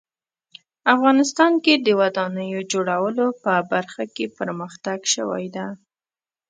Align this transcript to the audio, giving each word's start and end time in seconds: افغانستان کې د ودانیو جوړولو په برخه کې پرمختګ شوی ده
افغانستان 0.95 1.53
کې 1.63 1.73
د 1.85 1.87
ودانیو 1.99 2.59
جوړولو 2.71 3.27
په 3.43 3.53
برخه 3.71 4.03
کې 4.15 4.25
پرمختګ 4.37 4.99
شوی 5.13 5.45
ده 5.55 5.67